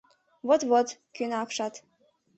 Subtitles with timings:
[0.47, 1.73] —Вот-вот,— кӧна апшат.